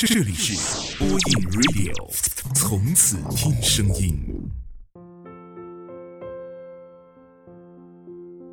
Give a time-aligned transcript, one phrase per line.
[0.00, 1.18] 这里是播音
[1.50, 1.92] Radio，
[2.54, 4.14] 从此听声音。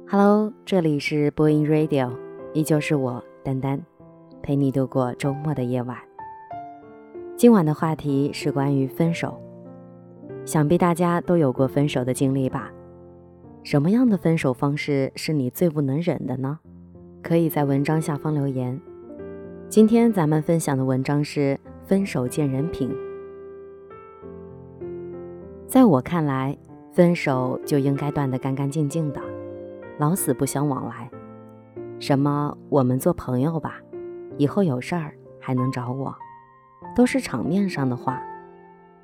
[0.10, 2.12] Hello，这里是播音 Radio，
[2.56, 3.80] 依旧是我丹丹，
[4.42, 5.96] 陪你度过周末的夜晚。
[7.38, 9.40] 今晚的话题是关于分手，
[10.48, 12.72] 想必大家都有过分手的经历吧？
[13.62, 16.58] 什么样的分手方式是你最不能忍的呢？
[17.22, 18.82] 可以在文章下方留言。
[19.76, 22.90] 今天咱们分享的文章是《分手见人品》。
[25.68, 26.58] 在我看来，
[26.94, 29.22] 分手就应该断得干干净净的。
[29.98, 31.12] 老死不相往来，
[32.00, 33.76] 什么我们做朋友吧，
[34.38, 36.16] 以后有事儿还能找我，
[36.96, 38.24] 都是场面上的话。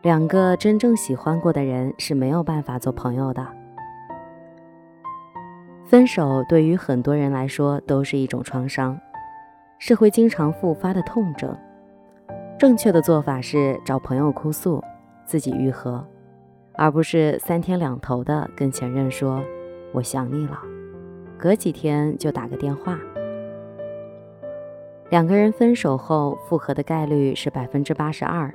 [0.03, 3.45] 两个真正喜欢过的人是没有办法做朋友的。
[5.83, 8.97] 分手对于很多人来说都是一种创伤，
[9.83, 11.57] 是会经常复发的痛症。
[12.59, 14.79] 正确的做法是找朋友哭诉，
[15.25, 16.05] 自己愈合，
[16.73, 19.43] 而不是三天两头的跟前任说
[19.91, 20.61] “我想你了”。
[21.35, 22.99] 隔几天就打个电话。
[25.09, 28.53] 两个人分手后复合的概率是百分之八十二，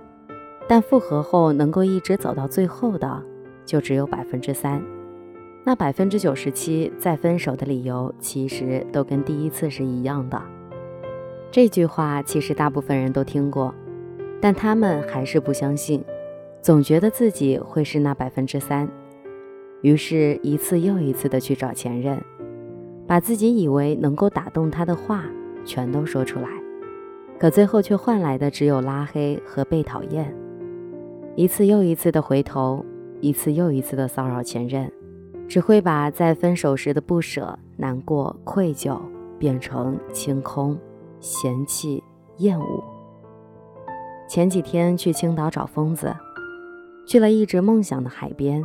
[0.68, 3.20] 但复合后能够一直走到最后的
[3.64, 4.80] 就只有百分之三。
[5.64, 10.40] 那百分之九十七再分手的理由其实都跟第一次是一样的。
[11.50, 13.74] 这句话其实大部分人都听过，
[14.40, 16.04] 但他们还是不相信，
[16.60, 18.88] 总觉得自己会是那百分之三，
[19.80, 22.20] 于是一次又一次的去找前任。
[23.06, 25.24] 把自己以为能够打动他的话
[25.64, 26.48] 全都说出来，
[27.38, 30.34] 可最后却换来的只有拉黑和被讨厌。
[31.36, 32.84] 一次又一次的回头，
[33.20, 34.90] 一次又一次的骚扰前任，
[35.46, 38.98] 只会把在分手时的不舍、难过、愧疚
[39.38, 40.76] 变成清空、
[41.20, 42.02] 嫌弃、
[42.38, 42.84] 厌恶。
[44.28, 46.14] 前几天去青岛找疯子，
[47.06, 48.62] 去了一直梦想的海边，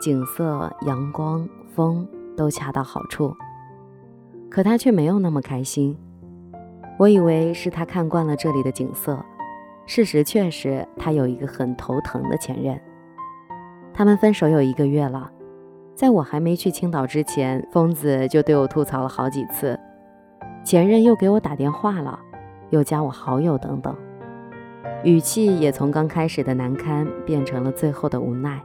[0.00, 3.34] 景色、阳光、风都恰到好处。
[4.48, 5.96] 可他却没有那么开心。
[6.96, 9.18] 我以为是他看惯了这里的景色，
[9.84, 12.80] 事实却是他有一个很头疼的前任。
[13.92, 15.28] 他们分手有一个月了，
[15.96, 19.76] 在我还没去青岛之前，疯子就对我吐槽了好几次，
[20.64, 22.18] 前任又给我打电话了，
[22.70, 23.94] 又加我好友等等，
[25.04, 28.62] 语气也从刚开始的难堪变成了最后的无奈。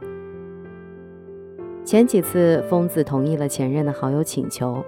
[1.84, 4.82] 前几次，疯子同意了前任的好友请求。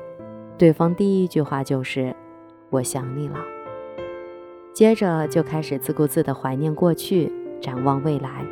[0.56, 2.14] 对方第一句话就是
[2.70, 3.36] “我想你了”，
[4.72, 7.30] 接着就开始自顾自地怀念过去，
[7.60, 8.46] 展望未来，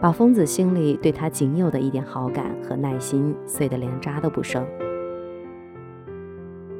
[0.00, 4.64] 把疯子心里对他仅有的一点好感和耐心碎得连渣都不剩。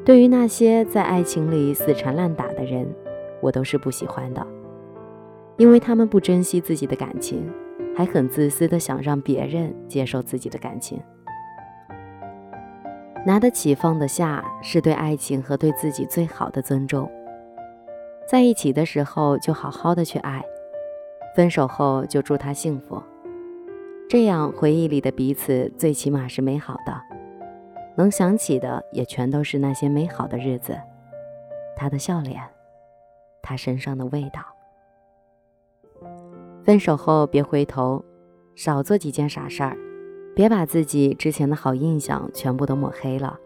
[0.05, 2.87] 对于那些在爱情里死缠烂打的人，
[3.41, 4.47] 我都是不喜欢的，
[5.57, 7.51] 因为他们不珍惜自己的感情，
[7.97, 11.01] 还很自私的想让别人接受自己的感情。
[13.27, 17.11] 拿得起放得下，是对爱情和对自己最好的尊重。
[18.29, 20.45] 在一起的时候就好好的去爱，
[21.35, 23.03] 分手后就祝他幸福。
[24.07, 27.01] 这样回忆里的彼此最起码是美好的，
[27.97, 30.79] 能想起的也全都是那些美好的日子，
[31.77, 32.43] 他的笑脸，
[33.43, 34.43] 他身上的味道。
[36.65, 38.05] 分手后别回头，
[38.55, 39.77] 少做几件傻事儿。
[40.35, 43.39] 别把自己之前的好印象全部都抹黑了。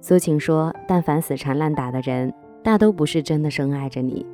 [0.00, 2.32] 苏晴说：“但凡死缠烂打的人，
[2.62, 4.24] 大都不是真的深爱着你，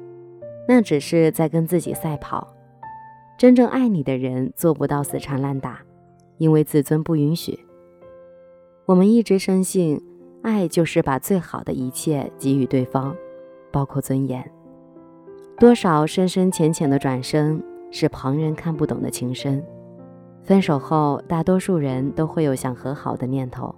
[0.69, 2.53] 那只是在跟自己赛跑。
[3.39, 5.81] 真正爱你的人做不到死缠烂打，
[6.37, 7.59] 因为自尊不允许。
[8.85, 10.03] 我们一直深信，
[10.43, 13.15] 爱就是把最好的一切给予对方，
[13.71, 14.45] 包括尊严。
[15.57, 17.63] 多少深深浅浅的转身，
[17.93, 19.65] 是旁人看不懂的情深。”
[20.43, 23.73] 分手后，大多数人都会有想和好的念头，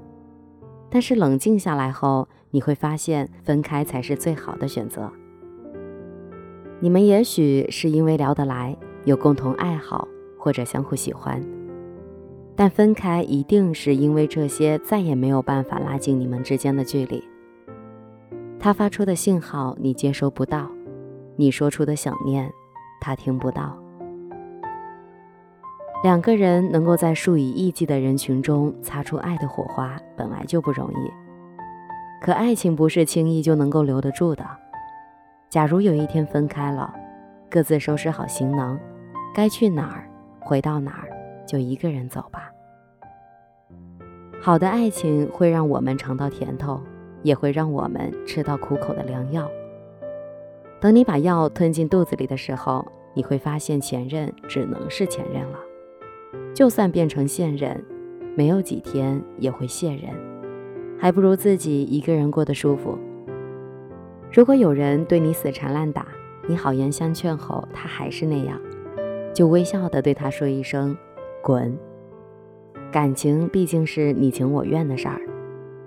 [0.89, 5.13] 但是冷静下来后，你会发现分开才是最好的选择。
[6.81, 8.75] 你们也许是因为聊得来，
[9.05, 10.09] 有共同爱好
[10.39, 11.45] 或者相互喜欢，
[12.57, 17.23] 但分开一定是因为这些再也没有办法拉近你们之间的距离。
[18.59, 20.71] 他发出的信号你接收不到，
[21.37, 22.51] 你说出的想念
[23.01, 23.77] 他听不到。
[26.03, 31.11] 两个人能够在数以亿计的人群中擦出爱的火花，本来就不容易。
[32.23, 34.45] 可爱情不是轻易就能够留得住的。
[35.51, 36.95] 假如有一天分开了，
[37.51, 38.79] 各自收拾好行囊，
[39.35, 40.09] 该去哪儿
[40.41, 41.09] 回到哪儿，
[41.47, 42.51] 就一个人走吧。
[44.41, 46.81] 好的爱情会让我们尝到甜头，
[47.23, 49.51] 也会让我们吃到苦口的良药。
[50.81, 55.59] 等你把药吞进肚子里的时候，你会发现前任只能是前任了。
[56.53, 57.83] 就算变成现任，
[58.37, 60.11] 没有几天也会卸任，
[60.99, 62.99] 还不如自己一个人过得舒服。
[64.31, 66.07] 如果有人对你死缠烂打，
[66.47, 68.61] 你好言相劝后，他还是那样，
[69.33, 70.95] 就微笑的对他说一声
[71.45, 71.79] “滚”。
[72.91, 75.21] 感情毕竟是你情我愿的事儿，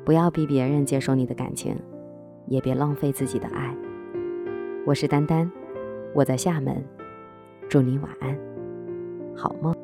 [0.05, 1.75] 不要逼别人接受你的感情，
[2.47, 3.75] 也别浪费自己的爱。
[4.85, 5.51] 我是丹丹，
[6.13, 6.83] 我在厦门，
[7.67, 8.37] 祝你晚安，
[9.35, 9.76] 好梦。